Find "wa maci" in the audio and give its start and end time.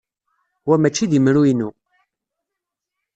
0.67-1.05